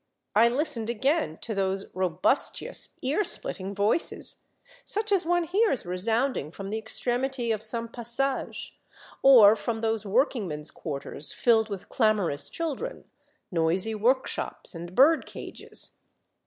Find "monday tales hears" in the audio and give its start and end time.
5.59-5.85